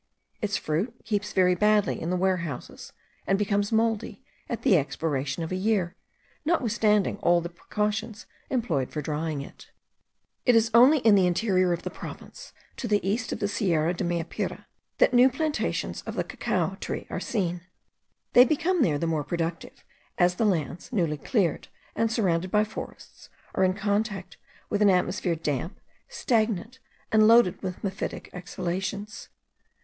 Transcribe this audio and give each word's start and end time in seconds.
Its 0.41 0.57
fruit 0.57 0.99
keeps 1.05 1.31
very 1.31 1.53
badly 1.53 2.01
in 2.01 2.09
the 2.09 2.15
warehouses, 2.15 2.91
and 3.27 3.37
becomes 3.37 3.71
mouldy 3.71 4.23
at 4.49 4.63
the 4.63 4.75
expiration 4.75 5.43
of 5.43 5.51
a 5.51 5.55
year, 5.55 5.95
notwithstanding 6.43 7.17
all 7.17 7.39
the 7.39 7.49
precautions 7.49 8.25
employed 8.49 8.89
for 8.89 8.99
drying 8.99 9.43
it. 9.43 9.69
It 10.43 10.55
is 10.55 10.71
only 10.73 11.01
in 11.01 11.13
the 11.13 11.27
interior 11.27 11.71
of 11.71 11.83
the 11.83 11.91
province, 11.91 12.51
to 12.77 12.87
the 12.87 13.07
east 13.07 13.31
of 13.31 13.37
the 13.39 13.47
Sierra 13.47 13.93
de 13.93 14.03
Meapire, 14.03 14.65
that 14.97 15.13
new 15.13 15.29
plantations 15.29 16.01
of 16.07 16.15
the 16.15 16.23
cacao 16.23 16.77
tree 16.81 17.05
are 17.11 17.19
seen. 17.19 17.61
They 18.33 18.43
become 18.43 18.81
there 18.81 18.97
the 18.97 19.05
more 19.05 19.23
productive, 19.23 19.83
as 20.17 20.33
the 20.37 20.45
lands, 20.45 20.91
newly 20.91 21.17
cleared 21.19 21.67
and 21.95 22.11
surrounded 22.11 22.49
by 22.49 22.63
forests, 22.63 23.29
are 23.53 23.63
in 23.63 23.75
contact 23.75 24.37
with 24.67 24.81
an 24.81 24.89
atmosphere 24.89 25.35
damp, 25.35 25.79
stagnant, 26.09 26.79
and 27.11 27.27
loaded 27.27 27.61
with 27.61 27.83
mephitic 27.83 28.31
exhalations. 28.33 29.29